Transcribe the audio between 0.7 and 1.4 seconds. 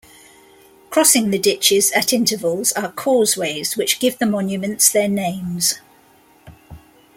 Crossing the